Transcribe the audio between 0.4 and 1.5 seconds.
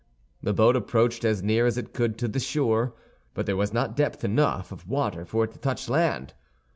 The boat approached as